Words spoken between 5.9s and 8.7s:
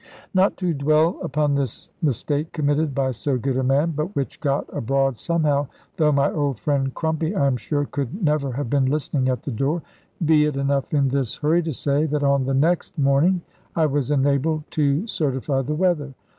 though my old friend Crumpy, I am sure, could never have